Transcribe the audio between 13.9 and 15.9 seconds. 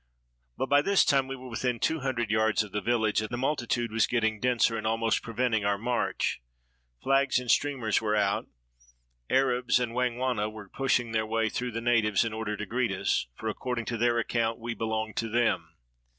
their account, we belonged to them.